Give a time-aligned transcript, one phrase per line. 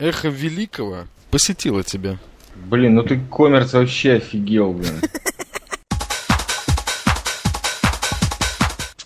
[0.00, 2.18] эхо великого посетило тебя.
[2.56, 5.00] Блин, ну ты коммерц вообще офигел, блин.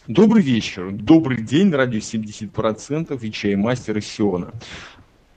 [0.07, 4.53] Добрый вечер, добрый день, радио 70% и чаймастер из Сиона.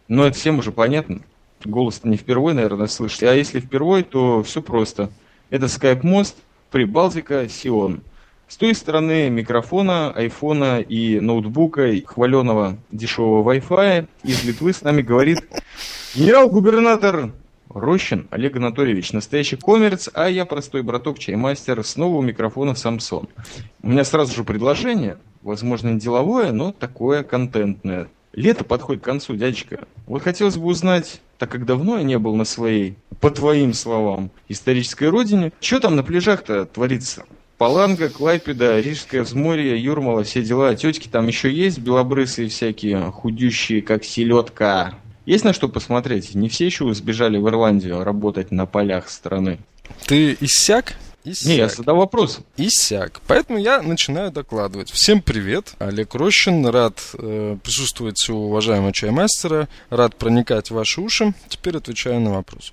[0.07, 1.21] Ну, это всем уже понятно.
[1.63, 3.29] Голос не впервые, наверное, слышите.
[3.29, 5.09] А если впервые, то все просто.
[5.49, 6.35] Это скайп-мост,
[6.69, 8.01] Прибалтика, Сион.
[8.47, 15.43] С той стороны микрофона, айфона и ноутбука, хваленого дешевого Wi-Fi из Литвы с нами говорит
[16.15, 17.33] генерал-губернатор
[17.67, 23.27] Рощин Олег Анатольевич, настоящий коммерц, а я простой браток чаймастер, снова у микрофона Самсон.
[23.83, 28.07] У меня сразу же предложение, возможно, не деловое, но такое контентное.
[28.31, 29.87] Лето подходит к концу, дядечка.
[30.05, 34.31] Вот хотелось бы узнать, так как давно я не был на своей, по твоим словам,
[34.47, 37.25] исторической родине, что там на пляжах-то творится?
[37.57, 40.75] Паланга, Клайпеда, Рижское взморье, Юрмала, все дела.
[40.75, 44.93] Тетки там еще есть, белобрысые всякие, худющие, как селедка.
[45.25, 46.35] Есть на что посмотреть?
[46.35, 49.57] Не все еще сбежали в Ирландию работать на полях страны.
[50.05, 50.93] Ты иссяк?
[51.23, 51.47] Иссяк.
[51.47, 52.41] Не, я задал вопрос.
[52.57, 53.21] Иссяк.
[53.25, 54.91] Поэтому я начинаю докладывать.
[54.91, 55.73] Всем привет.
[55.79, 56.65] Олег Рощин.
[56.67, 59.67] Рад э, присутствовать у уважаемого чаймастера.
[59.89, 61.33] Рад проникать в ваши уши.
[61.49, 62.71] Теперь отвечаю на вопрос.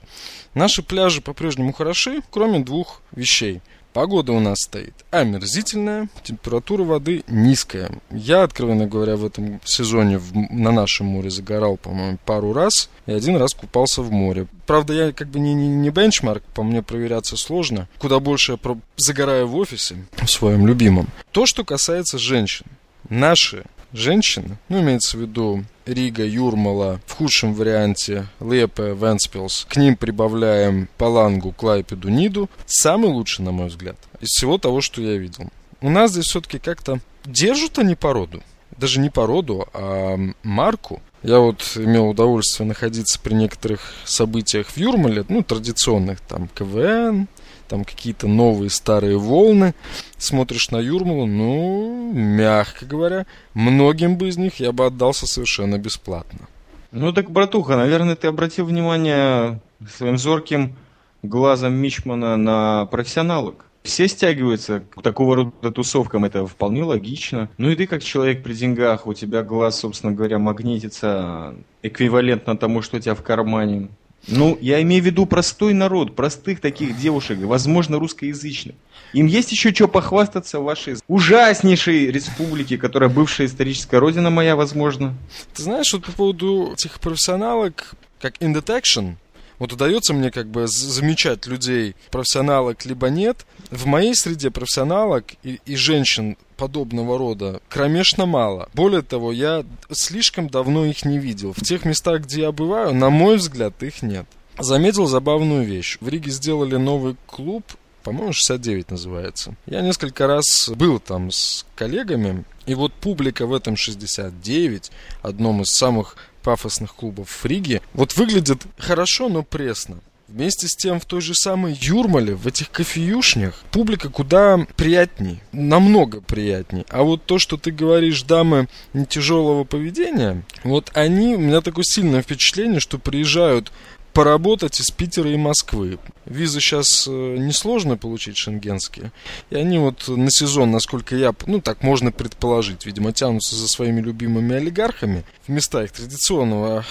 [0.53, 3.62] Наши пляжи по-прежнему хороши, кроме двух вещей–
[3.95, 7.92] Погода у нас стоит омерзительная, температура воды низкая.
[8.11, 13.12] Я, откровенно говоря, в этом сезоне в, на нашем море загорал, по-моему, пару раз и
[13.12, 14.48] один раз купался в море.
[14.67, 17.89] Правда, я как бы не, не, не бенчмарк, по мне проверяться сложно.
[17.98, 18.77] Куда больше я про...
[18.97, 21.06] загораю в офисе, в своем любимом.
[21.31, 22.67] То, что касается женщин.
[23.09, 29.67] Наши женщины, ну, имеется в виду Рига, Юрмала, в худшем варианте Лепе, Венспилс.
[29.69, 32.50] К ним прибавляем Палангу, Клайпеду, Ниду.
[32.67, 35.48] Самый лучший, на мой взгляд, из всего того, что я видел.
[35.81, 38.42] У нас здесь все-таки как-то держат они породу.
[38.77, 41.00] Даже не породу, а марку.
[41.22, 47.28] Я вот имел удовольствие находиться при некоторых событиях в Юрмале, ну, традиционных, там, КВН,
[47.69, 49.75] там какие-то новые старые волны.
[50.19, 56.49] Смотришь на Юрмалу, ну, мягко говоря, многим бы из них я бы отдался совершенно бесплатно.
[56.93, 59.61] Ну так, братуха, наверное, ты обратил внимание
[59.97, 60.77] своим зорким
[61.22, 63.65] глазом Мичмана на профессионалок.
[63.83, 67.50] Все стягиваются к такого рода тусовкам, это вполне логично.
[67.59, 72.81] Ну и ты как человек при деньгах, у тебя глаз, собственно говоря, магнитится эквивалентно тому,
[72.81, 73.91] что у тебя в кармане.
[74.27, 78.75] Ну, я имею в виду простой народ, простых таких девушек, возможно, русскоязычных.
[79.12, 85.15] Им есть еще что похвастаться в вашей ужаснейшей республике, которая бывшая историческая родина моя, возможно.
[85.55, 89.15] Ты знаешь, вот по поводу этих профессионалок, как in detection,
[89.59, 93.47] вот удается мне как бы замечать людей, профессионалок либо нет.
[93.70, 98.69] В моей среде профессионалок и, и женщин подобного рода кромешно мало.
[98.75, 101.53] Более того, я слишком давно их не видел.
[101.53, 104.26] В тех местах, где я бываю, на мой взгляд, их нет.
[104.59, 105.98] Заметил забавную вещь.
[106.00, 107.64] В Риге сделали новый клуб,
[108.04, 109.56] по-моему, 69 называется.
[109.66, 115.69] Я несколько раз был там с коллегами, и вот публика в этом 69, одном из
[115.70, 119.99] самых пафосных клубов в Риге, вот выглядит хорошо, но пресно.
[120.28, 126.22] Вместе с тем в той же самой Юрмале, в этих кофеюшнях, публика куда приятней, намного
[126.22, 126.87] приятней.
[126.88, 131.84] А вот то, что ты говоришь, дамы не тяжелого поведения, вот они, у меня такое
[131.84, 133.71] сильное впечатление, что приезжают
[134.14, 135.98] поработать из Питера и Москвы.
[136.25, 139.12] Визы сейчас э, несложно получить шенгенские.
[139.50, 144.00] И они вот на сезон, насколько я, ну так можно предположить, видимо, тянутся за своими
[144.00, 146.84] любимыми олигархами в места их традиционного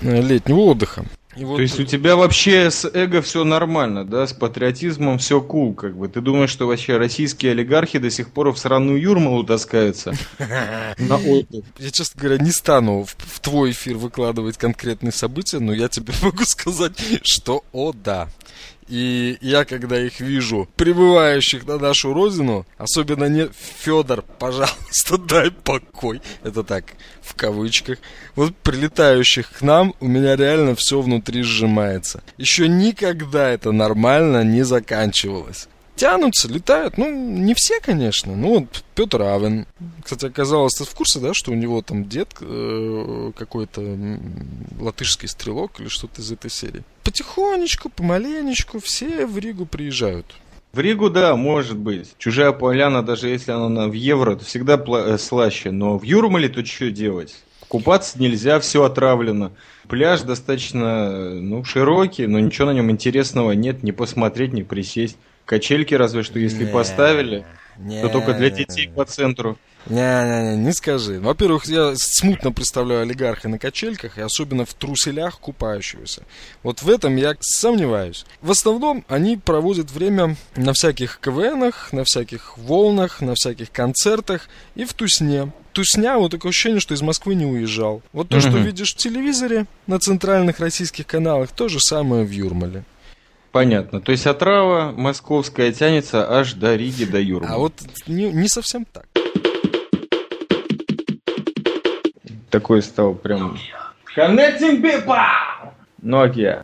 [0.00, 1.04] э, летнего отдыха.
[1.36, 1.56] И вот...
[1.56, 5.96] То есть у тебя вообще с эго все нормально, да, с патриотизмом все кул, как
[5.96, 6.08] бы.
[6.08, 10.12] Ты думаешь, что вообще российские олигархи до сих пор в сраную Юрмалу таскаются
[10.98, 11.64] на отдых?
[11.78, 16.44] Я, честно говоря, не стану в твой эфир выкладывать конкретные события, но я тебе могу
[16.44, 16.92] сказать,
[17.22, 18.28] что о да.
[18.90, 26.20] И я, когда их вижу, прибывающих на нашу родину, особенно не Федор, пожалуйста, дай покой.
[26.42, 26.84] Это так,
[27.22, 27.98] в кавычках.
[28.34, 32.24] Вот прилетающих к нам, у меня реально все внутри сжимается.
[32.36, 35.68] Еще никогда это нормально не заканчивалось
[36.00, 36.96] тянутся, летают.
[36.96, 38.34] Ну, не все, конечно.
[38.34, 39.66] Ну, вот Петр Авен.
[40.02, 43.82] Кстати, оказалось, ты в курсе, да, что у него там дед э, какой-то
[44.80, 46.84] латышский стрелок или что-то из этой серии.
[47.04, 50.26] Потихонечку, помаленечку все в Ригу приезжают.
[50.72, 52.14] В Ригу, да, может быть.
[52.16, 55.70] Чужая поляна, даже если она в евро, то всегда э, слаще.
[55.70, 57.36] Но в Юрмале тут что делать?
[57.68, 59.52] Купаться нельзя, все отравлено.
[59.90, 65.18] Пляж достаточно ну, широкий, но ничего на нем интересного нет, не посмотреть, не присесть.
[65.44, 67.44] Качельки разве что, если не, поставили,
[67.76, 69.58] не, то только для детей по центру.
[69.86, 71.18] Не-не-не, не скажи.
[71.20, 76.22] Во-первых, я смутно представляю олигарха на качельках, и особенно в труселях купающегося.
[76.62, 78.26] Вот в этом я сомневаюсь.
[78.42, 84.84] В основном они проводят время на всяких КВНах, на всяких волнах, на всяких концертах и
[84.84, 85.52] в тусне.
[85.72, 88.02] Тусня, вот такое ощущение, что из Москвы не уезжал.
[88.12, 92.84] Вот то, что видишь в телевизоре, на центральных российских каналах, то же самое в Юрмале.
[93.52, 94.00] Понятно.
[94.00, 97.54] То есть отрава московская тянется аж до Риги, до Юрмала.
[97.54, 97.72] А вот
[98.06, 99.06] не, не совсем так.
[102.50, 103.56] Такой стал прям...
[104.16, 105.16] Connecting people!
[106.02, 106.60] Nokia.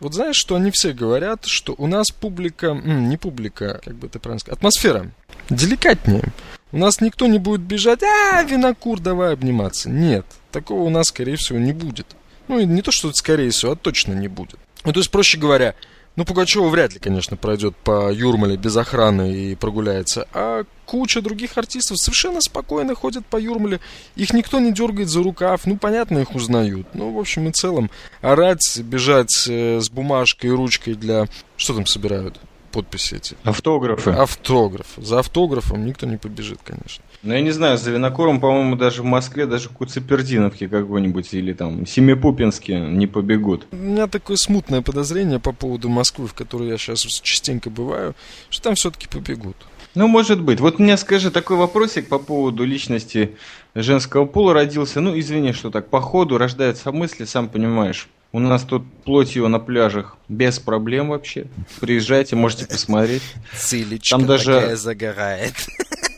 [0.00, 4.18] Вот знаешь, что они все говорят, что у нас публика, не публика, как бы это
[4.18, 5.10] правильно сказать, атмосфера
[5.48, 6.24] деликатнее.
[6.72, 9.88] У нас никто не будет бежать, а, винокур, давай обниматься.
[9.88, 12.06] Нет, такого у нас, скорее всего, не будет.
[12.48, 14.58] Ну, и не то, что это скорее всего, а точно не будет.
[14.84, 15.74] Ну, то есть, проще говоря,
[16.16, 20.28] ну, Пугачева вряд ли, конечно, пройдет по Юрмале без охраны и прогуляется.
[20.34, 23.80] А куча других артистов совершенно спокойно ходят по Юрмале.
[24.14, 25.64] Их никто не дергает за рукав.
[25.64, 26.86] Ну, понятно, их узнают.
[26.94, 31.28] Ну, в общем и целом, орать, бежать э, с бумажкой и ручкой для...
[31.56, 32.38] Что там собирают?
[32.72, 33.36] подписи эти.
[33.44, 34.10] Автографы.
[34.10, 34.86] Автограф.
[34.96, 37.04] За автографом никто не побежит, конечно.
[37.22, 41.52] Ну, я не знаю, за винокуром, по-моему, даже в Москве, даже в Куцепердиновке какой-нибудь или
[41.52, 43.66] там Семипупинске не побегут.
[43.70, 48.14] У меня такое смутное подозрение по поводу Москвы, в которой я сейчас частенько бываю,
[48.50, 49.56] что там все-таки побегут.
[49.94, 50.58] Ну, может быть.
[50.58, 53.36] Вот мне скажи такой вопросик по поводу личности
[53.74, 55.00] женского пола родился.
[55.00, 58.08] Ну, извини, что так по ходу рождаются мысли, сам понимаешь.
[58.32, 61.46] У нас тут плотью на пляжах без проблем вообще.
[61.80, 63.22] Приезжайте, можете посмотреть.
[63.54, 64.74] Цилечка Там даже...
[64.76, 65.54] загорает.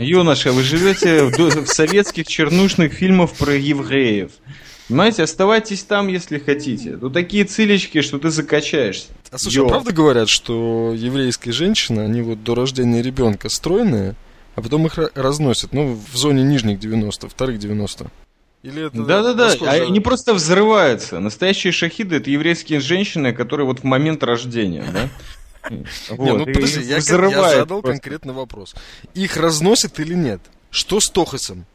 [0.00, 4.30] Юноша, вы живете в, в советских чернушных фильмах про евреев.
[4.88, 6.96] Понимаете, оставайтесь там, если хотите.
[6.96, 9.08] Тут такие цилечки, что ты закачаешься.
[9.30, 14.16] А слушай, а правда говорят, что еврейские женщины, они вот до рождения ребенка стройные,
[14.56, 18.10] а потом их разносят, ну, в зоне нижних 90, вторых 90?
[18.62, 21.20] Или это Да-да-да, а они просто взрываются.
[21.20, 25.08] Настоящие шахиды это еврейские женщины, которые вот в момент рождения, да?
[26.10, 28.74] Вот, не, ну подожди, я, я задал конкретный вопрос.
[29.14, 30.40] Их разносят или нет?
[30.70, 31.66] Что с Тохасом?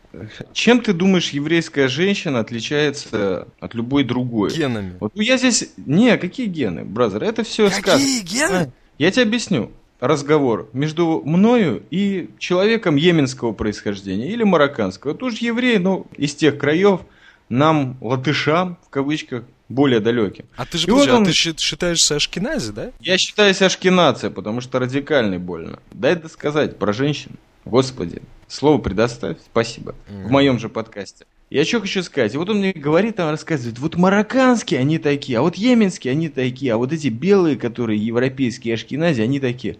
[0.53, 4.53] Чем ты думаешь, еврейская женщина отличается от любой другой?
[4.53, 4.95] Генами.
[4.99, 5.69] Вот ну, я здесь...
[5.77, 7.23] Не, какие гены, бразер?
[7.23, 8.23] Это все Какие сказано.
[8.23, 8.71] гены?
[8.97, 15.15] Я тебе объясню разговор между мною и человеком йеменского происхождения или марокканского.
[15.15, 17.01] Тоже евреи, но из тех краев
[17.49, 20.45] нам, латышам, в кавычках, более далеким.
[20.55, 21.23] А ты же, подожди, вот он...
[21.23, 22.91] а ты считаешься ашкенази, да?
[22.99, 25.79] Я считаюсь ашкенацией, потому что радикальный больно.
[25.91, 27.31] Дай это сказать про женщин.
[27.65, 29.95] Господи, слово предоставь, спасибо.
[30.07, 30.27] Mm-hmm.
[30.27, 31.25] В моем же подкасте.
[31.49, 35.41] Я что хочу сказать, вот он мне говорит, там рассказывает, вот марокканские они такие, а
[35.41, 39.77] вот йеменские они такие, а вот эти белые, которые европейские ашкенази, они такие.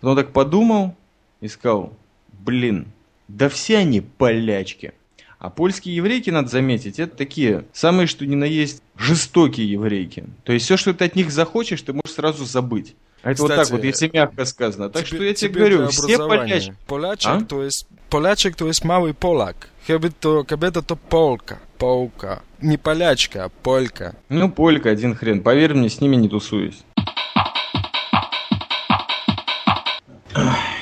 [0.00, 0.94] Потом так подумал
[1.40, 1.96] и сказал,
[2.32, 2.86] блин,
[3.28, 4.92] да все они полячки.
[5.38, 10.24] А польские еврейки, надо заметить, это такие самые, что ни на есть, жестокие еврейки.
[10.44, 12.96] То есть все, что ты от них захочешь, ты можешь сразу забыть.
[13.22, 14.88] А это Кстати, вот так вот, если мягко сказано.
[14.88, 16.74] Так тебе, что я тебе, тебе говорю, все полячки.
[16.86, 17.40] Полячек, а?
[17.42, 19.68] то есть, полячек, то есть малый полак.
[19.86, 22.42] Кабета, кабета то полка, полка.
[22.60, 24.14] Не полячка, а полька.
[24.28, 25.42] Ну, полька, один хрен.
[25.42, 26.82] Поверь мне, с ними не тусуюсь.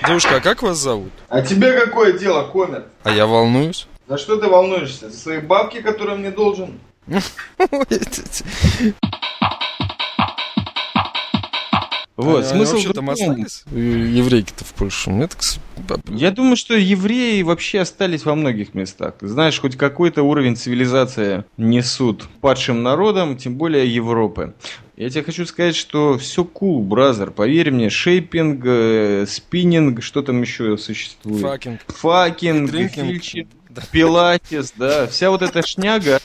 [0.07, 1.13] Девушка, а как вас зовут?
[1.29, 2.85] А тебе какое дело, Комер?
[3.05, 3.89] А я волнуюсь.
[4.07, 5.09] За что ты волнуешься?
[5.09, 6.79] За свои бабки, которые мне должен?
[12.17, 13.65] Вот, а, смысл вообще там остались?
[13.73, 15.11] Еврейки-то в Польше.
[15.11, 15.41] Мне так...
[16.07, 19.15] Я думаю, что евреи вообще остались во многих местах.
[19.21, 24.55] Знаешь, хоть какой-то уровень цивилизации несут падшим народам, тем более Европы.
[24.97, 27.33] Я тебе хочу сказать, что все cool, бразер.
[27.33, 31.41] Поверь мне, шейпинг, э, спиннинг, что там еще существует?
[31.41, 31.81] Факинг.
[31.89, 33.49] Факинг, фильчинг,
[33.91, 35.07] пилатес, да.
[35.07, 36.21] Вся вот эта шняга,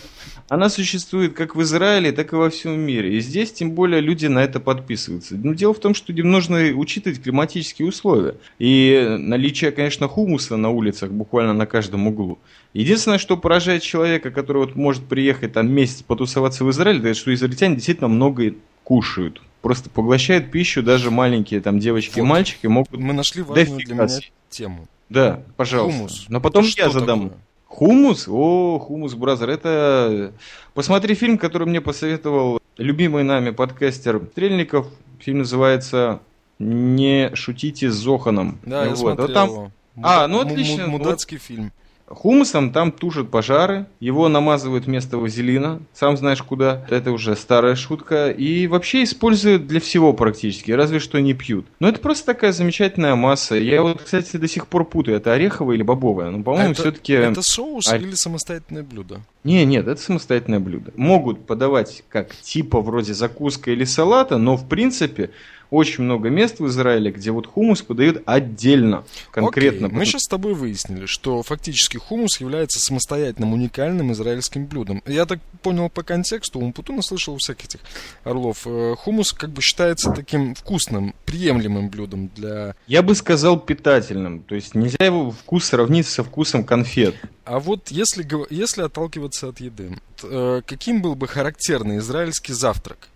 [0.50, 3.16] она существует как в Израиле, так и во всем мире.
[3.16, 5.36] И здесь, тем более, люди на это подписываются.
[5.36, 8.36] Но дело в том, что нужно учитывать климатические условия.
[8.58, 12.40] И наличие, конечно, хумуса на улицах буквально на каждом углу.
[12.74, 17.34] Единственное, что поражает человека, который вот может приехать там месяц потусоваться в Израиле, это что
[17.34, 19.42] израильтяне действительно много кушают.
[19.62, 22.26] Просто поглощают пищу, даже маленькие там девочки вот.
[22.26, 22.92] и мальчики могут...
[22.98, 24.08] Мы нашли важную для меня
[24.50, 24.88] тему.
[25.10, 25.98] Да, пожалуйста.
[25.98, 26.26] Хумус.
[26.30, 27.30] Но потом это я задам.
[27.30, 27.40] Такое?
[27.66, 28.28] Хумус?
[28.28, 30.34] О, хумус, бразер, это...
[30.74, 34.88] Посмотри фильм, который мне посоветовал любимый нами подкастер Стрельников.
[35.20, 36.20] Фильм называется
[36.60, 38.60] «Не шутите с Зоханом».
[38.64, 38.90] Да, вот.
[38.90, 39.72] я смотрел вот там...
[40.02, 40.88] А, ну отлично.
[40.88, 41.44] Мудацкий вот.
[41.44, 41.72] фильм.
[42.10, 48.30] Хумусом там тушат пожары, его намазывают вместо вазелина, сам знаешь куда, это уже старая шутка,
[48.30, 51.66] и вообще используют для всего практически, разве что не пьют.
[51.80, 53.56] Но это просто такая замечательная масса.
[53.56, 57.14] Я вот, кстати, до сих пор путаю, это ореховая или бобовая, но, по-моему, А все-таки...
[57.14, 59.22] это соус или самостоятельное блюдо?
[59.44, 60.92] Не, нет, это самостоятельное блюдо.
[60.96, 65.32] Могут подавать как типа вроде закуска или салата, но в принципе
[65.70, 69.88] очень много мест в Израиле, где вот хумус подают отдельно, конкретно.
[69.88, 75.04] Окей, мы сейчас с тобой выяснили, что фактически хумус является самостоятельным, уникальным израильским блюдом.
[75.06, 77.80] Я так понял по контексту, у Путуна слышал у всяких этих
[78.24, 78.66] орлов.
[78.66, 82.76] э, Хумус как бы считается таким вкусным, приемлемым блюдом для...
[82.88, 87.16] Я бы сказал питательным, то есть нельзя его вкус сравнить со вкусом конфет.
[87.46, 93.10] А вот если, если отталкиваться от еды, э, каким был бы характерный израильский завтрак?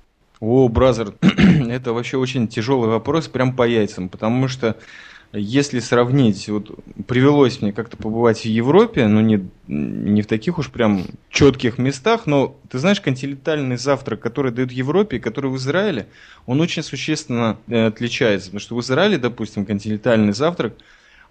[0.46, 1.14] О, бразер,
[1.70, 4.76] это вообще очень тяжелый вопрос, прям по яйцам, потому что
[5.32, 10.70] если сравнить, вот привелось мне как-то побывать в Европе, ну не, не в таких уж
[10.70, 16.08] прям четких местах, но ты знаешь, континентальный завтрак, который дают в Европе который в Израиле,
[16.46, 20.74] он очень существенно э, отличается, потому что в Израиле, допустим, континентальный завтрак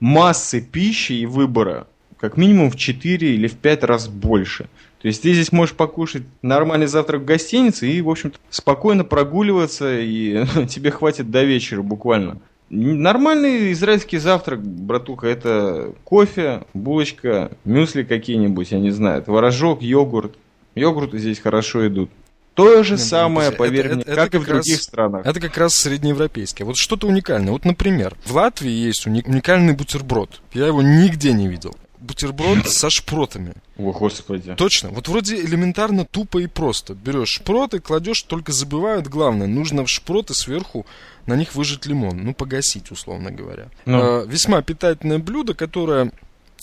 [0.01, 1.87] массы пищи и выбора
[2.23, 4.69] как минимум в 4 или в 5 раз больше.
[5.03, 9.99] То есть ты здесь можешь покушать нормальный завтрак в гостинице и, в общем-то, спокойно прогуливаться,
[10.01, 12.39] и тебе хватит до вечера буквально.
[12.71, 20.37] Нормальный израильский завтрак, братуха, это кофе, булочка, мюсли какие-нибудь, я не знаю, творожок, йогурт.
[20.75, 22.11] Йогурты здесь хорошо идут.
[22.55, 24.65] То же Не, ну, самое, это- поверь это- мне, это как и в как раз-
[24.67, 25.27] других странах.
[25.27, 26.67] Это как раз среднеевропейское.
[26.67, 27.53] Вот что-то уникальное.
[27.53, 30.41] Вот, например, в Латвии есть уни- уникальный бутерброд.
[30.55, 31.75] Я его нигде не видел.
[32.03, 33.55] Бутерброд со шпротами.
[33.79, 34.55] О, господи.
[34.55, 34.91] Точно.
[34.91, 36.95] Вот вроде элементарно тупо и просто.
[36.95, 39.47] Берешь шпроты, кладешь, только забывают главное.
[39.47, 40.87] Нужно в шпроты сверху
[41.27, 42.25] на них выжать лимон.
[42.25, 43.69] Ну, погасить, условно говоря.
[43.87, 44.23] Ну.
[44.23, 46.13] Э, весьма питательное блюдо, которое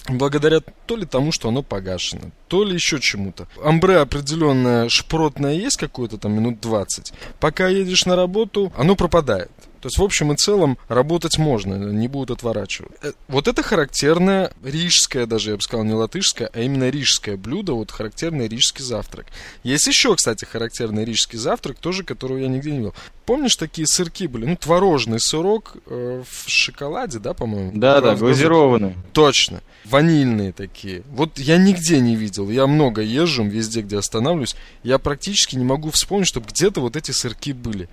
[0.07, 3.47] благодаря то ли тому, что оно погашено, то ли еще чему-то.
[3.63, 7.13] Амбре определенное шпротное есть какое-то там минут 20.
[7.39, 9.51] Пока едешь на работу, оно пропадает.
[9.81, 12.91] То есть, в общем и целом, работать можно, не будут отворачивать.
[13.01, 17.73] Э, Вот это характерное рижское, даже я бы сказал, не латышское, а именно рижское блюдо,
[17.73, 19.25] вот характерный рижский завтрак.
[19.63, 22.93] Есть еще, кстати, характерный рижский завтрак, тоже которого я нигде не видел.
[23.25, 24.45] Помнишь, такие сырки были?
[24.45, 27.71] Ну, творожный сырок э, в шоколаде, да, по-моему?
[27.75, 28.95] Да-да, В- в- глазированный.
[29.13, 29.61] Точно.
[29.85, 31.03] Ванильные такие.
[31.11, 32.49] Вот я нигде не видел.
[32.49, 34.55] Я много езжу, везде, где останавливаюсь.
[34.83, 37.87] Я практически не могу вспомнить, чтобы где-то вот эти сырки были.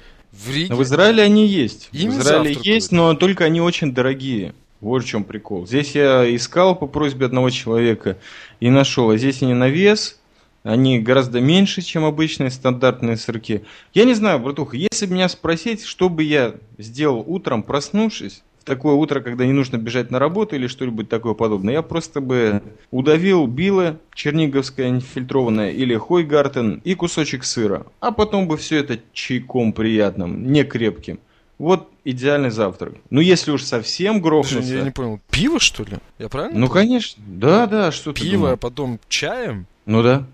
[0.45, 0.75] В Риге.
[0.75, 1.89] В Израиле они есть.
[1.93, 2.67] Ими в Израиле завтракают.
[2.67, 4.55] есть, но только они очень дорогие.
[4.81, 5.67] Вот в чем прикол.
[5.67, 8.19] Здесь я искал по просьбе одного человека
[8.61, 9.11] и нашел.
[9.11, 10.21] А здесь они на вес,
[10.63, 13.63] они гораздо меньше, чем обычные стандартные сырки.
[13.95, 19.21] Я не знаю, братуха, если меня спросить, что бы я сделал утром, проснувшись, такое утро,
[19.21, 23.99] когда не нужно бежать на работу или что-нибудь такое подобное, я просто бы удавил билы,
[24.15, 27.87] черниговское фильтрованное или хойгартен и кусочек сыра.
[28.01, 31.19] А потом бы все это чайком приятным, не крепким.
[31.59, 32.95] Вот идеальный завтрак.
[33.09, 34.75] Ну, если уж совсем грохнуться...
[34.75, 35.21] Я не понял.
[35.31, 35.97] Пиво, что ли?
[36.19, 36.59] Я правильно?
[36.59, 36.75] Ну, понял?
[36.75, 37.23] конечно.
[37.27, 39.67] Да, да, что Пиво, а потом чаем?
[39.87, 40.27] Ну да.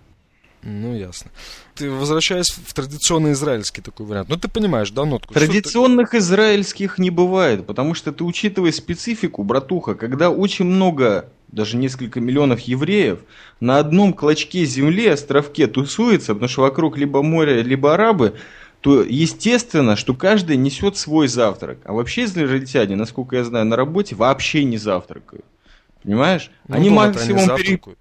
[0.63, 1.31] Ну, ясно.
[1.75, 4.29] Ты возвращаясь в традиционный израильский такой вариант.
[4.29, 5.35] Ну, ты понимаешь, да, нотку?
[5.35, 11.29] Что ты- Традиционных израильских не бывает, потому что ты, учитывая специфику, братуха, когда очень много,
[11.49, 13.19] даже несколько миллионов евреев
[13.61, 18.35] на одном клочке земли, островке тусуется, потому что вокруг либо море, либо арабы,
[18.81, 21.79] то естественно, что каждый несет свой завтрак.
[21.85, 25.45] А вообще израильтяне, насколько я знаю, на работе вообще не завтракают.
[26.05, 26.51] Понимаешь?
[26.69, 27.99] Ну, они максимум пере- завтракают.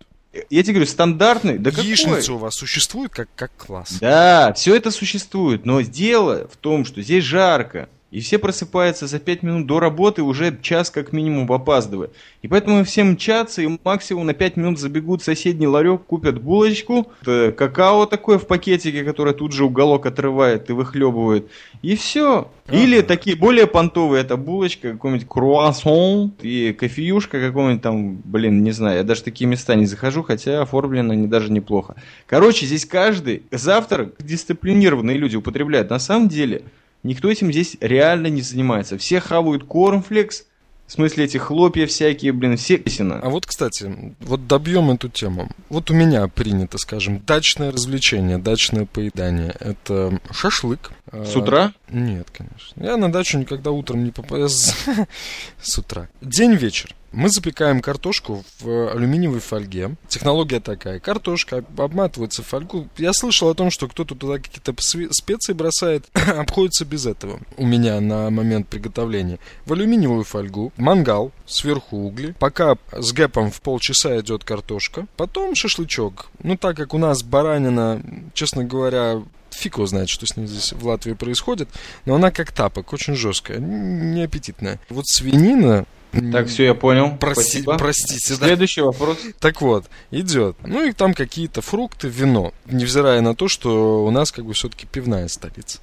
[0.50, 1.58] Я тебе говорю, стандартный.
[1.58, 1.86] Да какой?
[1.88, 3.98] Яичница у вас существует как, как класс?
[4.00, 9.20] Да, все это существует, но дело в том, что здесь жарко, и все просыпаются за
[9.20, 12.10] 5 минут до работы, уже час как минимум опаздывая.
[12.42, 17.08] И поэтому все мчатся, и максимум на 5 минут забегут в соседний ларек, купят булочку,
[17.24, 21.50] какао такое в пакетике, которое тут же уголок отрывает и выхлебывает,
[21.82, 22.52] и все.
[22.70, 28.98] Или такие более понтовые, это булочка, какой-нибудь круассан и кофеюшка какой-нибудь там, блин, не знаю,
[28.98, 31.96] я даже такие места не захожу, хотя оформлено они даже неплохо.
[32.28, 35.90] Короче, здесь каждый завтрак дисциплинированные люди употребляют.
[35.90, 36.64] На самом деле,
[37.04, 38.98] никто этим здесь реально не занимается.
[38.98, 40.46] Все хавают кормфлекс,
[40.92, 42.84] в смысле эти хлопья всякие, блин, все
[43.24, 45.50] А вот, кстати, вот добьем эту тему.
[45.70, 49.56] Вот у меня принято, скажем, дачное развлечение, дачное поедание.
[49.62, 51.74] Это шашлык, С утра?
[51.88, 52.84] А, нет, конечно.
[52.84, 54.50] Я на дачу никогда утром не попадаю
[55.62, 56.08] с утра.
[56.22, 56.96] День-вечер.
[57.12, 59.96] Мы запекаем картошку в алюминиевой фольге.
[60.08, 61.00] Технология такая.
[61.02, 62.88] Картошка обматывается в фольгу.
[62.98, 64.74] Я слышал о том, что кто-то туда какие-то
[65.12, 66.06] специи бросает.
[66.14, 67.42] Обходится без этого.
[67.58, 69.40] У меня на момент приготовления.
[69.66, 70.72] В алюминиевую фольгу.
[70.78, 71.34] Мангал.
[71.46, 72.34] Сверху угли.
[72.40, 75.06] Пока с гэпом в полчаса идет картошка.
[75.18, 76.28] Потом шашлычок.
[76.44, 78.02] Ну, так как у нас баранина,
[78.34, 79.22] честно говоря,
[79.52, 81.70] фиг его знает, что с ней здесь в Латвии происходит,
[82.06, 84.80] но она как тапок, очень жесткая, неаппетитная.
[84.90, 87.16] Вот свинина так, все, я понял.
[87.18, 87.78] Прости, Спасибо.
[87.78, 88.36] Простите.
[88.36, 88.88] Следующий да?
[88.88, 89.18] вопрос.
[89.40, 90.58] Так вот, идет.
[90.66, 92.54] Ну и там какие-то фрукты, вино.
[92.66, 95.80] Невзирая на то, что у нас как бы все-таки пивная столица.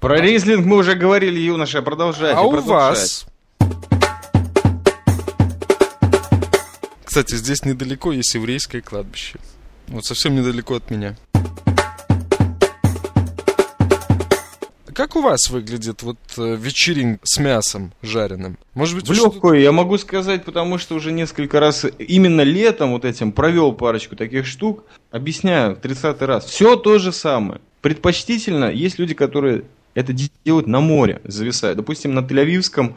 [0.00, 2.38] Про рейзлинг мы уже говорили, юноша, продолжайте.
[2.38, 3.26] А у вас...
[7.04, 9.38] Кстати, здесь недалеко есть еврейское кладбище.
[9.88, 11.16] Вот совсем недалеко от меня.
[14.96, 18.56] Как у вас выглядит вот э, вечеринг с мясом жареным?
[18.72, 23.04] Может быть, в легкую, я могу сказать, потому что уже несколько раз именно летом вот
[23.04, 24.84] этим провел парочку таких штук.
[25.10, 26.46] Объясняю, 30 раз.
[26.46, 27.60] Все то же самое.
[27.82, 29.64] Предпочтительно, есть люди, которые
[29.96, 30.12] это
[30.44, 31.78] делают на море, зависают.
[31.78, 32.96] Допустим, на Тель-Авивском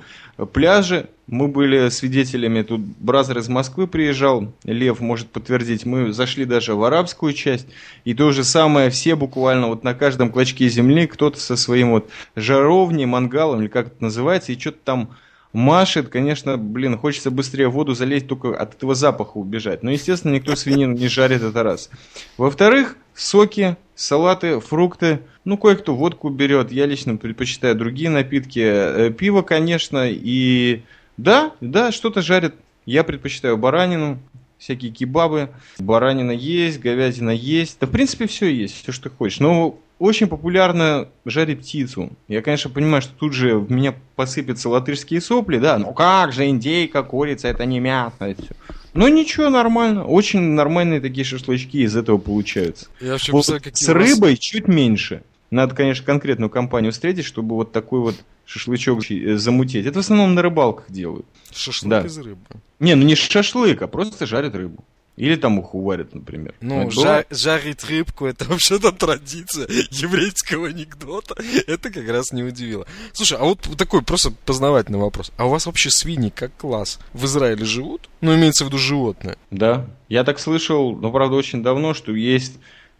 [0.51, 6.75] пляже мы были свидетелями, тут бразер из Москвы приезжал, Лев может подтвердить, мы зашли даже
[6.75, 7.67] в арабскую часть,
[8.03, 12.09] и то же самое, все буквально вот на каждом клочке земли, кто-то со своим вот
[12.35, 15.09] жаровней, мангалом, или как это называется, и что-то там
[15.53, 19.83] машет, конечно, блин, хочется быстрее в воду залезть, только от этого запаха убежать.
[19.83, 21.89] Но, естественно, никто свинину не жарит, это раз.
[22.37, 25.19] Во-вторых, соки, салаты, фрукты.
[25.45, 26.71] Ну, кое-кто водку берет.
[26.71, 28.59] Я лично предпочитаю другие напитки.
[28.59, 30.09] Э, пиво, конечно.
[30.09, 30.81] И
[31.17, 32.55] да, да, что-то жарят.
[32.85, 34.19] Я предпочитаю баранину,
[34.57, 35.49] всякие кебабы.
[35.79, 37.77] Баранина есть, говядина есть.
[37.79, 39.39] Да, в принципе, все есть, все, что ты хочешь.
[39.39, 42.11] Но очень популярно жарить птицу.
[42.27, 46.47] Я, конечно, понимаю, что тут же в меня посыпятся латышские сопли, да, ну как же,
[46.47, 48.55] индейка, курица, это не мясо, это все.
[48.99, 50.03] Но ничего, нормально.
[50.03, 52.87] Очень нормальные такие шашлычки из этого получаются.
[52.99, 54.39] Я вообще вот представляю, с рыбой вас...
[54.39, 55.23] чуть меньше.
[55.51, 58.15] Надо, конечно, конкретную компанию встретить, чтобы вот такой вот
[58.45, 59.85] шашлычок э, замутить.
[59.85, 61.25] Это в основном на рыбалках делают.
[61.53, 62.01] Шашлык да.
[62.01, 62.41] из рыбы.
[62.81, 64.83] Не, ну не шашлык, а просто жарят рыбу.
[65.19, 66.55] Или там уху варят, например.
[66.61, 71.35] Ну, жар, жарить рыбку, это вообще-то традиция еврейского анекдота.
[71.67, 72.87] Это как раз не удивило.
[73.11, 75.33] Слушай, а вот такой просто познавательный вопрос.
[75.35, 78.09] А у вас вообще свиньи как класс в Израиле живут?
[78.21, 79.37] Ну, имеется в виду животные.
[79.51, 79.87] Да.
[80.07, 82.53] Я так слышал, но, правда, очень давно, что есть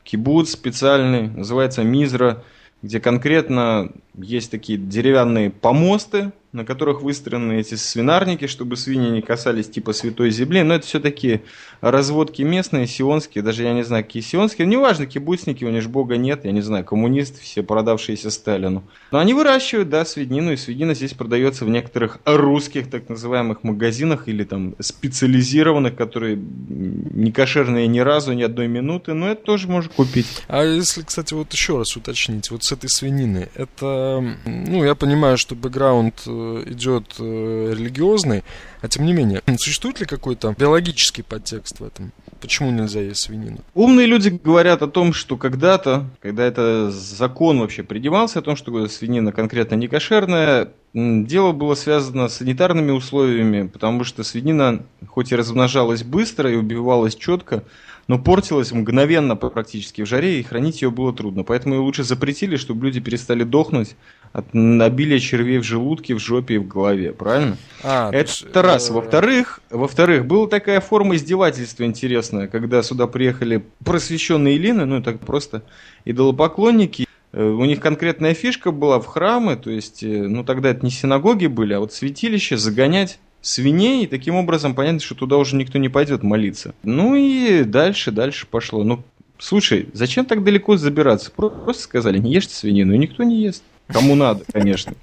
[0.04, 2.44] кибуц специальный, называется Мизра,
[2.82, 9.70] где конкретно есть такие деревянные помосты, на которых выстроены эти свинарники, чтобы свиньи не касались
[9.70, 10.64] типа святой земли.
[10.64, 11.42] Но это все таки
[11.80, 14.66] разводки местные, сионские, даже я не знаю, какие сионские.
[14.66, 18.84] Неважно, кибуцники, у них же бога нет, я не знаю, коммунисты, все продавшиеся Сталину.
[19.12, 24.28] Но они выращивают, да, свинину, и свинина здесь продается в некоторых русских так называемых магазинах
[24.28, 29.92] или там специализированных, которые не кошерные ни разу, ни одной минуты, но это тоже можно
[29.92, 30.26] купить.
[30.48, 35.38] А если, кстати, вот еще раз уточнить, вот с этой свинины, это, ну, я понимаю,
[35.38, 38.44] что бэкграунд э, идет э, религиозный,
[38.82, 42.12] а тем не менее, существует ли какой-то биологический подтекст в этом?
[42.42, 43.60] Почему нельзя есть свинину?
[43.74, 48.88] Умные люди говорят о том, что когда-то, когда это закон вообще принимался, о том, что
[48.88, 55.36] свинина конкретно не кошерная, дело было связано с санитарными условиями, потому что свинина, хоть и
[55.36, 57.64] размножалась быстро и убивалась четко,
[58.10, 61.44] но портилась мгновенно практически в жаре, и хранить ее было трудно.
[61.44, 63.96] Поэтому ее лучше запретили, чтобы люди перестали дохнуть
[64.34, 67.56] от обилия червей в желудке, в жопе и в голове, правильно?
[67.84, 68.90] А, Это есть, раз.
[68.90, 75.12] Э, во-вторых, во-вторых, была такая форма издевательства интересная, когда сюда приехали просвещенные лины, ну это
[75.14, 75.62] просто
[76.06, 80.84] идолопоклонники, э, у них конкретная фишка была в храмы, то есть, э, ну тогда это
[80.84, 85.56] не синагоги были, а вот святилище загонять свиней, и таким образом понятно, что туда уже
[85.56, 86.74] никто не пойдет молиться.
[86.84, 88.84] Ну и дальше, дальше пошло.
[88.84, 89.04] Ну,
[89.38, 91.32] слушай, зачем так далеко забираться?
[91.32, 93.64] Просто сказали, не ешьте свинину, и никто не ест.
[93.88, 94.94] Кому надо, конечно.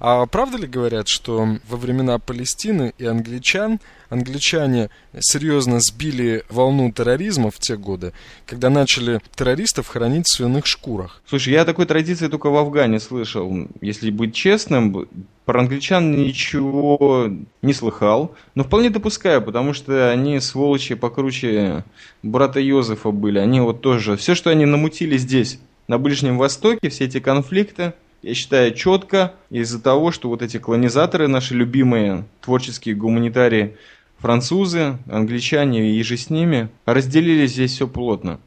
[0.00, 3.80] А правда ли говорят, что во времена Палестины и англичан
[4.10, 8.12] англичане серьезно сбили волну терроризма в те годы,
[8.46, 11.22] когда начали террористов хоронить в свиных шкурах?
[11.26, 13.68] Слушай, я такой традиции только в Афгане слышал.
[13.80, 15.08] Если быть честным,
[15.44, 17.30] про англичан ничего
[17.62, 21.84] не слыхал, но вполне допускаю, потому что они сволочи покруче
[22.22, 23.38] брата Йозефа были.
[23.38, 28.34] Они вот тоже, все, что они намутили здесь, на Ближнем Востоке, все эти конфликты, я
[28.34, 33.76] считаю, четко из-за того, что вот эти колонизаторы, наши любимые творческие гуманитарии,
[34.18, 38.40] французы, англичане и же с ними, разделили здесь все плотно.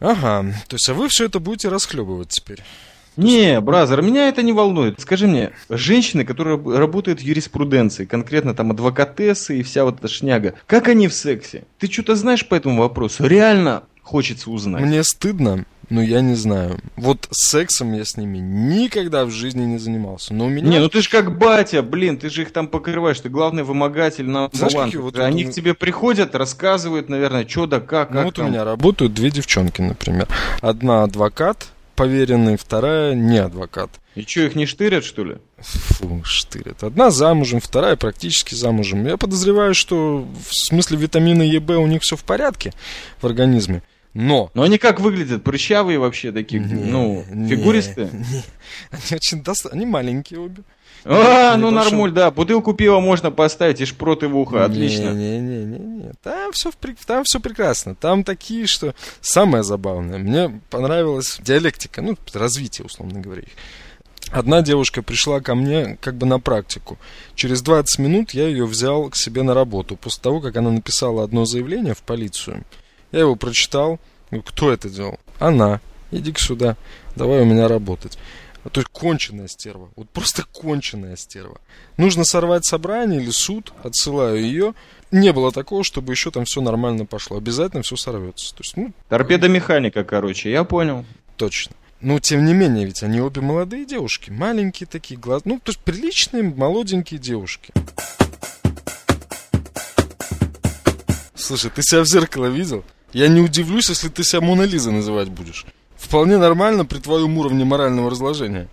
[0.00, 2.60] Ага, то есть а вы все это будете расхлебывать теперь?
[3.16, 5.00] Не, бразер, меня это не волнует.
[5.00, 10.54] Скажи мне, женщины, которые работают в юриспруденции, конкретно там адвокатессы и вся вот эта шняга,
[10.66, 11.64] как они в сексе?
[11.78, 13.24] Ты что-то знаешь по этому вопросу?
[13.24, 14.82] Реально хочется узнать.
[14.82, 16.78] Мне стыдно, но я не знаю.
[16.96, 20.34] Вот сексом я с ними никогда в жизни не занимался.
[20.34, 20.66] Но у меня...
[20.68, 24.26] Не, ну ты же как батя, блин, ты же их там покрываешь, ты главный вымогатель
[24.28, 28.16] на Знаешь, какие вот Они это- к тебе приходят, рассказывают, наверное, что да как, Ну
[28.16, 28.50] как вот у там.
[28.50, 30.28] меня работают две девчонки, например.
[30.60, 31.66] Одна адвокат
[31.96, 33.88] поверенный, вторая не адвокат.
[34.16, 35.36] И что, их не штырят, что ли?
[35.58, 36.82] Фу, штырит.
[36.82, 39.06] Одна замужем, вторая практически замужем.
[39.06, 42.72] Я подозреваю, что в смысле витамина ЕБ у них все в порядке
[43.20, 43.82] в организме.
[44.14, 45.42] Но Но они как выглядят?
[45.42, 48.08] Прыщавые вообще такие, Не, ну, не, фигуристые?
[48.12, 48.42] не.
[48.90, 49.70] Они очень доста...
[49.70, 50.62] Они маленькие обе.
[51.04, 51.74] А, ну Небольшом.
[51.92, 55.10] нормуль, да, бутылку пива можно поставить и шпроты в ухо, отлично.
[55.10, 56.12] Не-не-не-не.
[56.22, 56.70] Там все,
[57.06, 57.94] там все прекрасно.
[57.94, 60.16] Там такие, что самое забавное.
[60.18, 63.42] Мне понравилась диалектика, ну, развитие, условно говоря.
[64.30, 66.98] Одна девушка пришла ко мне как бы на практику.
[67.34, 69.96] Через 20 минут я ее взял к себе на работу.
[69.96, 72.64] После того, как она написала одно заявление в полицию.
[73.14, 74.00] Я его прочитал.
[74.44, 75.20] Кто это делал?
[75.38, 75.80] Она.
[76.10, 76.76] Иди-ка сюда.
[77.14, 78.18] Давай у меня работать.
[78.72, 79.88] То есть конченая стерва.
[79.94, 81.60] Вот просто конченая стерва.
[81.96, 83.72] Нужно сорвать собрание или суд.
[83.84, 84.74] Отсылаю ее.
[85.12, 87.36] Не было такого, чтобы еще там все нормально пошло.
[87.36, 88.52] Обязательно все сорвется.
[88.52, 91.04] То есть, ну, Торпеда механика, короче, я понял.
[91.36, 91.76] точно.
[92.00, 94.32] Но, тем не менее, ведь они обе молодые девушки.
[94.32, 95.42] Маленькие такие, глаз...
[95.44, 97.72] ну, то есть приличные, молоденькие девушки.
[101.36, 102.82] Слушай, ты себя в зеркало видел?
[103.14, 105.64] Я не удивлюсь, если ты себя Мона Лиза называть будешь.
[105.96, 108.68] Вполне нормально при твоем уровне морального разложения.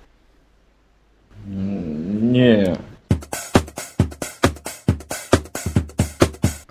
[1.45, 2.75] Не.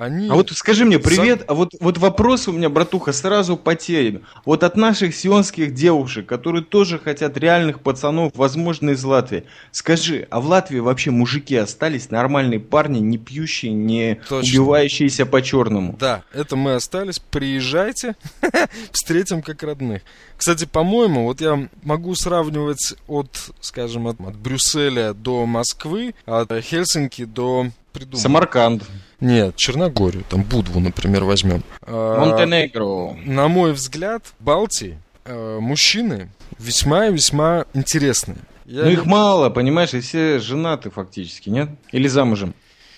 [0.00, 0.30] Они...
[0.30, 4.22] А вот скажи мне, привет, а вот, вот вопрос у меня, братуха, сразу потерян.
[4.46, 9.44] Вот от наших сионских девушек, которые тоже хотят реальных пацанов, возможно, из Латвии.
[9.72, 14.38] Скажи, а в Латвии вообще мужики остались, нормальные парни, не пьющие, не Точно.
[14.38, 15.94] убивающиеся по-черному?
[16.00, 17.18] Да, это мы остались.
[17.18, 18.16] Приезжайте,
[18.92, 20.00] встретим как родных.
[20.38, 27.26] Кстати, по-моему, вот я могу сравнивать от, скажем, от, от Брюсселя до Москвы, от Хельсинки
[27.26, 27.66] до...
[27.92, 28.22] Придумал.
[28.22, 28.84] Самарканд,
[29.20, 31.62] Нет, Черногорию, там Будву, например, возьмем.
[31.83, 33.16] А, Монтенегро.
[33.24, 38.38] На мой взгляд, Балтии э, мужчины весьма и весьма интересные.
[38.64, 41.70] Я Ну их мало, понимаешь, и все женаты фактически, нет?
[41.92, 42.54] Или замужем?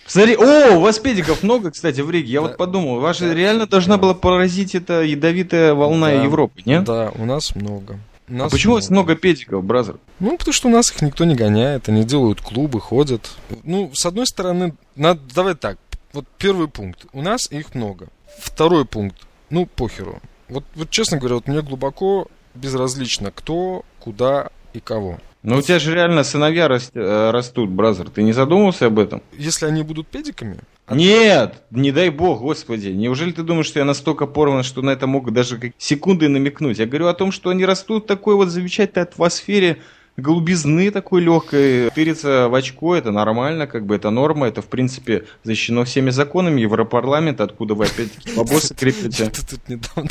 [0.07, 2.33] Смотри, о, у вас педиков много, кстати, в Риге.
[2.33, 2.49] Я Да.
[2.49, 3.35] вот подумал, ваша Да.
[3.35, 6.23] реально должна была поразить эта ядовитая волна Да.
[6.25, 6.85] Европы, нет?
[6.85, 7.99] Да, у нас много.
[8.29, 9.97] У А нас почему у вас много педиков, бразер?
[10.21, 13.31] Ну, потому что у нас их никто не гоняет, они делают клубы, ходят.
[13.65, 15.79] Ну, с одной стороны, надо, давай так,
[16.13, 18.09] вот первый пункт, у нас их много.
[18.39, 19.17] Второй пункт,
[19.51, 20.21] ну, похеру.
[20.49, 25.19] Вот, вот честно говоря, вот мне глубоко безразлично, кто, куда и кого.
[25.43, 28.11] Ну у тебя же реально сыновья рас- э, растут, бразер.
[28.11, 29.23] Ты не задумывался об этом?
[29.37, 32.89] Если они будут педиками, а- Нет, не дай бог, господи.
[32.91, 36.79] Неужели ты думаешь, что я настолько порван, что на это могут даже секунды намекнуть?
[36.79, 39.79] Я говорю о том, что они растут в такой вот замечательной атмосфере
[40.17, 41.91] голубизны такой легкой.
[41.91, 46.61] Тыриться в очко, это нормально, как бы это норма, это в принципе защищено всеми законами
[46.61, 49.31] Европарламента, откуда вы опять-таки бабосы крепите.
[49.31, 50.11] ты тут недавно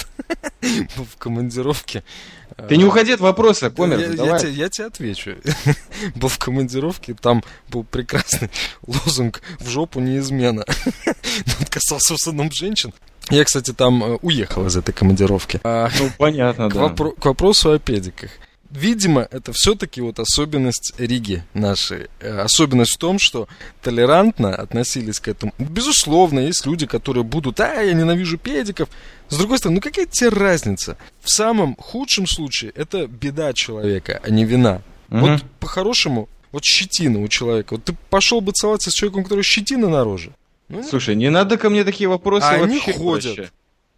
[0.98, 2.04] был в командировке.
[2.68, 4.40] Ты не уходи от вопроса, Комер, я, я давай.
[4.40, 5.36] тебе, я тебе отвечу.
[6.16, 8.50] был в командировке, там был прекрасный
[8.86, 10.66] лозунг «В жопу не измена».
[11.06, 12.94] Но он касался в основном женщин.
[13.30, 15.62] Я, кстати, там э, уехал из этой командировки.
[15.64, 16.88] Ну, понятно, к, да.
[16.88, 18.32] вопро- к вопросу о педиках.
[18.72, 22.08] Видимо, это все-таки вот особенность Риги нашей.
[22.22, 23.50] Э, Особенность в том, что
[23.82, 25.54] толерантно относились к этому.
[25.58, 28.88] Безусловно, есть люди, которые будут, а, я ненавижу педиков.
[29.28, 30.98] С другой стороны, ну какая тебе разница?
[31.22, 34.82] В самом худшем случае это беда человека, а не вина.
[35.10, 35.22] Мгм.
[35.22, 37.74] Вот по-хорошему, вот щетина у человека.
[37.74, 40.32] Вот ты пошел бы целоваться с человеком, у которого щетина на роже.
[40.70, 40.82] Ну.
[40.84, 43.38] Слушай, не надо ко мне такие вопросы А они вообще ходят.
[43.38, 43.52] вообще.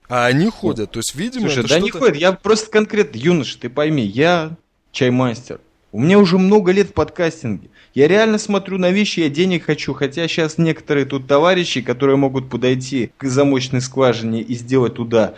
[0.10, 0.92] А они ходят.
[0.92, 4.58] То есть, видимо, Слушай, да не ходит, я просто конкретно, юноша, ты пойми, я
[4.94, 5.60] чаймастер.
[5.92, 7.70] У меня уже много лет в подкастинге.
[7.94, 12.50] Я реально смотрю на вещи, я денег хочу, хотя сейчас некоторые тут товарищи, которые могут
[12.50, 15.36] подойти к замочной скважине и сделать туда.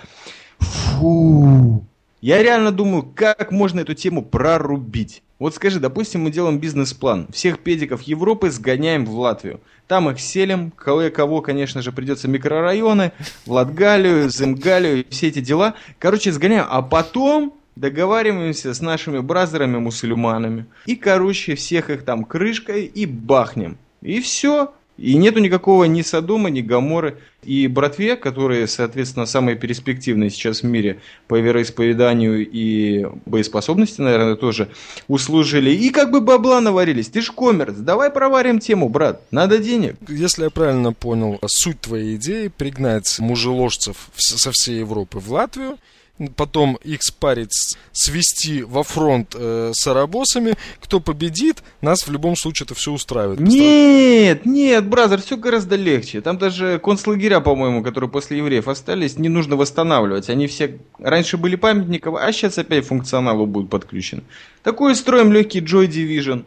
[0.59, 1.83] Фу.
[2.21, 5.21] Я реально думаю, как можно эту тему прорубить.
[5.37, 7.27] Вот скажи, допустим, мы делаем бизнес-план.
[7.33, 9.59] Всех педиков Европы сгоняем в Латвию.
[9.87, 13.11] Там их селим, кого, конечно же, придется микрорайоны,
[13.45, 15.75] в Земгалию, все эти дела.
[15.99, 16.65] Короче, сгоняем.
[16.69, 20.65] А потом договариваемся с нашими бразерами-мусульманами.
[20.85, 23.77] И, короче, всех их там крышкой и бахнем.
[24.01, 24.73] И все.
[24.97, 27.17] И нету никакого ни Содома, ни Гаморы.
[27.43, 34.69] И братве, которые, соответственно, самые перспективные сейчас в мире по вероисповеданию и боеспособности, наверное, тоже
[35.09, 35.69] услужили.
[35.69, 37.09] И как бы бабла наварились.
[37.09, 39.21] Ты ж коммерц, давай проварим тему, брат.
[39.31, 39.97] Надо денег.
[40.07, 45.77] Если я правильно понял суть твоей идеи, пригнать мужеложцев со всей Европы в Латвию–
[46.35, 50.55] потом их спарить, свести во фронт э, с арабосами.
[50.81, 53.39] Кто победит, нас в любом случае это все устраивает.
[53.39, 56.21] Нет, нет, бразер, все гораздо легче.
[56.21, 60.29] Там даже концлагеря, по-моему, которые после евреев остались, не нужно восстанавливать.
[60.29, 64.23] Они все раньше были памятников, а сейчас опять функционалу будут подключены.
[64.63, 66.45] Такой строим легкий Joy Division.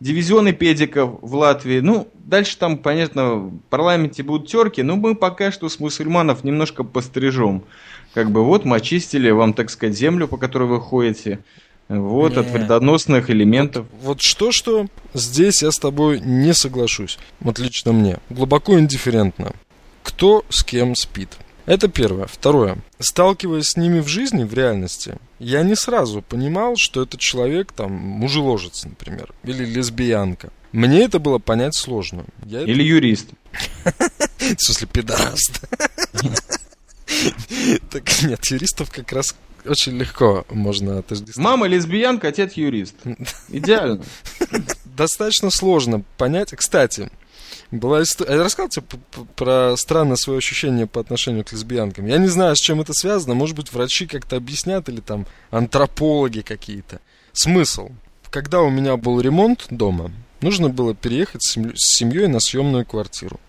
[0.00, 1.80] Дивизионы педиков в Латвии.
[1.80, 6.84] Ну, дальше там, понятно, в парламенте будут терки, но мы пока что с мусульманов немножко
[6.84, 7.64] пострижем
[8.14, 11.40] как бы вот мы очистили вам, так сказать, землю, по которой вы ходите.
[11.88, 12.38] Вот, не.
[12.38, 13.86] от вредоносных элементов.
[14.00, 17.18] Вот что-что, здесь я с тобой не соглашусь.
[17.40, 18.18] Вот лично мне.
[18.30, 19.52] Глубоко индифферентно.
[20.04, 21.30] Кто с кем спит.
[21.66, 22.26] Это первое.
[22.26, 22.78] Второе.
[23.00, 27.92] Сталкиваясь с ними в жизни, в реальности, я не сразу понимал, что этот человек там
[27.92, 30.50] мужеложец, например, или лесбиянка.
[30.72, 32.24] Мне это было понять сложно.
[32.44, 32.82] Я или это...
[32.82, 33.28] юрист.
[34.38, 35.60] В смысле, пидораст.
[37.90, 41.36] Так нет, юристов как раз очень легко можно отождествить.
[41.36, 42.94] Мама лесбиянка, отец юрист.
[43.48, 44.02] Идеально.
[44.84, 46.52] Достаточно сложно понять.
[46.56, 47.10] Кстати,
[47.70, 48.34] была история...
[48.34, 48.84] Я рассказал тебе
[49.36, 52.06] про странное свое ощущение по отношению к лесбиянкам.
[52.06, 53.34] Я не знаю, с чем это связано.
[53.34, 57.00] Может быть, врачи как-то объяснят или там антропологи какие-то.
[57.32, 57.90] Смысл.
[58.30, 63.40] Когда у меня был ремонт дома, нужно было переехать с семьей на съемную квартиру.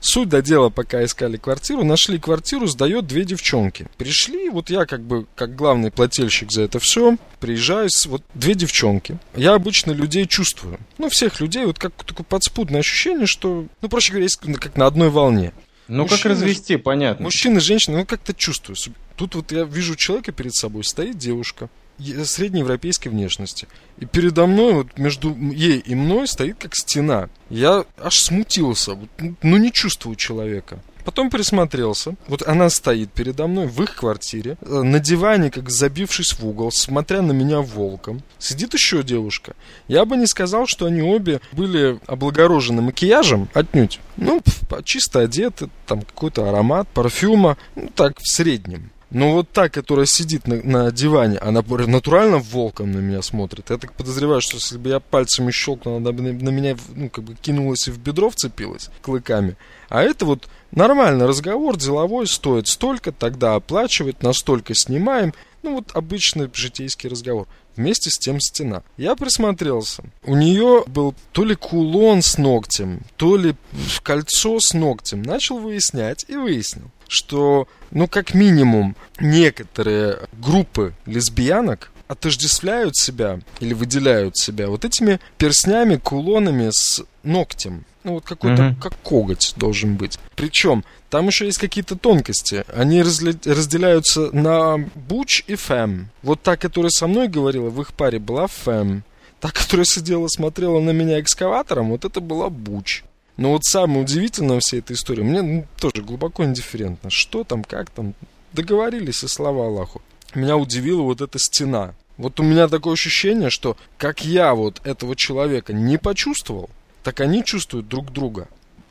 [0.00, 3.86] Суть до дела, пока искали квартиру, нашли квартиру, сдает две девчонки.
[3.96, 9.18] Пришли, вот я как бы, как главный плательщик за это все, приезжаю, вот две девчонки.
[9.34, 10.78] Я обычно людей чувствую.
[10.98, 14.28] Ну, всех людей, вот как такое подспудное ощущение, что, ну, проще говоря,
[14.60, 15.52] как на одной волне.
[15.88, 17.24] Ну, мужчины, как развести, понятно.
[17.24, 18.76] Мужчины, женщины, ну, как-то чувствую.
[19.16, 23.68] Тут вот я вижу человека перед собой, стоит девушка среднеевропейской внешности.
[23.98, 27.28] И передо мной, вот между ей и мной стоит как стена.
[27.50, 28.98] Я аж смутился,
[29.42, 30.80] ну не чувствую человека.
[31.06, 32.16] Потом присмотрелся.
[32.26, 36.72] Вот она стоит передо мной в их квартире, э, на диване, как забившись в угол,
[36.72, 38.22] смотря на меня волком.
[38.40, 39.54] Сидит еще девушка.
[39.86, 44.00] Я бы не сказал, что они обе были облагорожены макияжем, отнюдь.
[44.16, 44.42] Ну,
[44.82, 48.90] чисто одеты, там какой-то аромат, парфюма, ну так, в среднем.
[49.10, 53.70] Но вот та, которая сидит на, на диване, она натурально волком на меня смотрит.
[53.70, 57.08] Я так подозреваю, что если бы я пальцами щелкнул, она бы на, на меня ну,
[57.08, 59.56] как бы кинулась и в бедро вцепилась клыками.
[59.88, 65.32] А это вот нормальный разговор, деловой, стоит столько, тогда оплачивать, настолько снимаем.
[65.62, 67.46] Ну вот обычный житейский разговор.
[67.76, 68.82] Вместе с тем стена.
[68.96, 70.02] Я присмотрелся.
[70.24, 73.54] У нее был то ли кулон с ногтем, то ли
[74.02, 75.22] кольцо с ногтем.
[75.22, 84.36] Начал выяснять и выяснил что, ну, как минимум, некоторые группы лесбиянок отождествляют себя или выделяют
[84.36, 87.84] себя вот этими перстнями, кулонами с ногтем.
[88.06, 88.80] Ну, вот какой-то, mm-hmm.
[88.80, 90.20] как коготь должен быть.
[90.36, 92.64] Причем, там еще есть какие-то тонкости.
[92.72, 96.08] Они разделяются на буч и фэм.
[96.22, 99.02] Вот та, которая со мной говорила, в их паре была фэм.
[99.40, 103.02] Та, которая сидела, смотрела на меня экскаватором, вот это была буч.
[103.36, 107.10] Но вот самое удивительное всей этой истории, мне ну, тоже глубоко индифферентно.
[107.10, 108.14] Что там, как там,
[108.52, 110.00] договорились, и слава Аллаху.
[110.32, 111.92] Меня удивила вот эта стена.
[112.18, 116.70] Вот у меня такое ощущение, что как я вот этого человека не почувствовал,
[117.06, 118.48] так они чувствуют друг друга.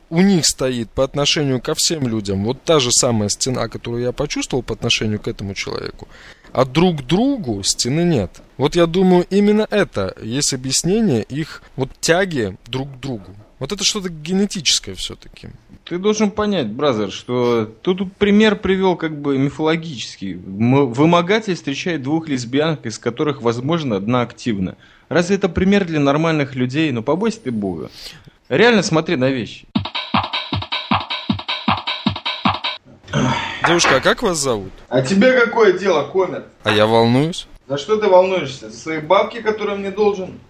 [0.08, 4.12] У них стоит по отношению ко всем людям вот та же самая стена, которую я
[4.12, 6.08] почувствовал по отношению к этому человеку.
[6.50, 8.40] А друг другу стены нет.
[8.56, 13.36] Вот я думаю, именно это есть объяснение их вот тяги друг к другу.
[13.58, 15.48] Вот это что-то генетическое все-таки.
[15.84, 20.36] Ты должен понять, бразер, что тут пример привел как бы мифологический.
[20.36, 24.76] Вымогатель встречает двух лесбиянок, из которых, возможно, одна активна.
[25.08, 26.90] Разве это пример для нормальных людей?
[26.90, 27.90] Ну, побойся ты Бога.
[28.48, 29.66] Реально смотри на вещи.
[33.66, 34.72] Девушка, а как вас зовут?
[34.88, 36.44] А тебе какое дело, Комер?
[36.62, 37.46] А я волнуюсь.
[37.68, 38.70] За что ты волнуешься?
[38.70, 40.40] За свои бабки, которые мне должен?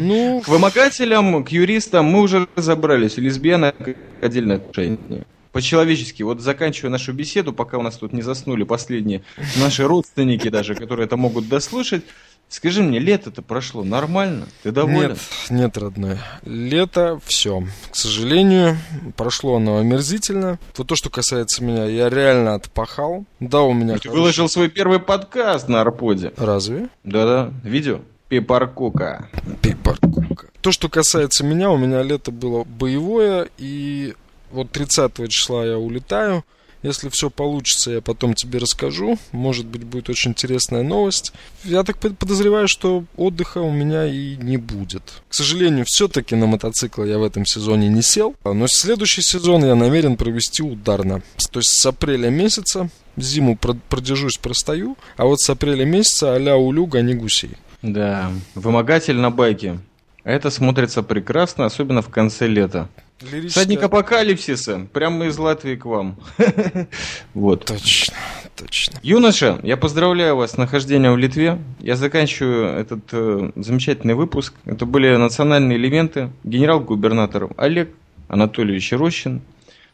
[0.00, 3.18] Ну, к вымогателям, к юристам мы уже разобрались.
[3.18, 3.76] У лесбиянок
[4.22, 9.22] отдельное отношение по-человечески, вот заканчивая нашу беседу, пока у нас тут не заснули последние
[9.56, 12.04] наши родственники даже, которые это могут дослушать,
[12.48, 14.46] скажи мне, лето-то прошло нормально?
[14.62, 15.10] Ты доволен?
[15.10, 15.18] Нет,
[15.50, 16.18] нет, родной.
[16.44, 17.62] Лето, все.
[17.90, 18.78] К сожалению,
[19.16, 20.58] прошло оно омерзительно.
[20.76, 23.24] Вот то, что касается меня, я реально отпахал.
[23.40, 23.94] Да, у меня...
[23.94, 24.18] Ты хороший...
[24.18, 26.32] выложил свой первый подкаст на Арподе.
[26.36, 26.88] Разве?
[27.04, 28.00] Да-да, видео.
[28.28, 29.28] Пипаркука.
[29.62, 30.48] Пипаркука.
[30.60, 34.14] То, что касается меня, у меня лето было боевое, и
[34.50, 36.44] вот 30 числа я улетаю.
[36.82, 39.18] Если все получится, я потом тебе расскажу.
[39.32, 41.32] Может быть, будет очень интересная новость.
[41.64, 45.02] Я так подозреваю, что отдыха у меня и не будет.
[45.28, 48.36] К сожалению, все-таки на мотоцикл я в этом сезоне не сел.
[48.44, 51.20] Но следующий сезон я намерен провести ударно.
[51.50, 56.86] То есть с апреля месяца зиму продержусь, простою, а вот с апреля месяца а-ля улю
[56.86, 57.56] гони гусей.
[57.82, 59.80] Да, вымогатель на байке.
[60.22, 62.88] Это смотрится прекрасно, особенно в конце лета.
[63.20, 63.64] Лирическая...
[63.64, 66.16] Всадник апокалипсиса, прямо из Латвии к вам.
[67.34, 67.64] вот.
[67.64, 68.14] Точно,
[68.54, 69.00] точно.
[69.02, 71.58] Юноша, я поздравляю вас с нахождением в Литве.
[71.80, 74.54] Я заканчиваю этот э, замечательный выпуск.
[74.64, 76.30] Это были национальные элементы.
[76.44, 77.90] Генерал-губернатор Олег
[78.28, 79.40] Анатольевич Рощин,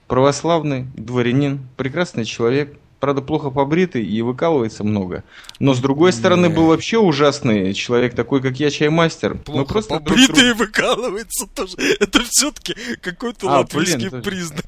[0.06, 5.24] православный дворянин, прекрасный человек, правда, плохо побритый и выкалывается много.
[5.58, 9.36] Но с другой стороны, был вообще ужасный человек, такой как я, чаймастер.
[9.38, 10.58] Плохо Мы просто побритый друг...
[10.58, 11.76] выкалывается тоже.
[12.00, 14.66] Это все-таки какой-то а, латвийский блин, признак.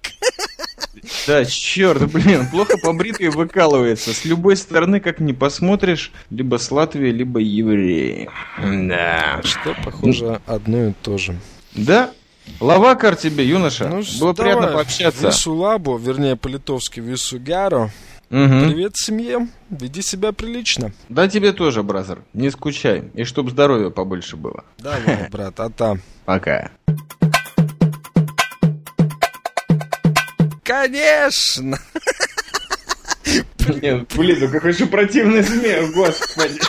[1.27, 4.13] Да, черт, блин, плохо побритый выкалывается.
[4.13, 8.29] С любой стороны, как не посмотришь, либо с Латвии, либо евреи.
[8.59, 9.41] Да.
[9.45, 11.39] Что, похоже, одно и то же.
[11.75, 12.13] Да,
[12.61, 13.89] Лавакар тебе, юноша.
[13.89, 15.27] Ну, Было давай, приятно пообщаться.
[15.29, 17.91] Висулабу, вернее, по-литовски Висугару.
[18.29, 18.39] Угу.
[18.39, 20.91] Привет семье, веди себя прилично.
[21.09, 24.65] Да тебе тоже, бразер, не скучай, и чтоб здоровья побольше было.
[24.79, 26.01] Давай, брат, а там.
[26.25, 26.73] Пока.
[30.65, 31.79] Конечно!
[33.81, 36.61] Нет, блин, ну какой же противный смех, господи.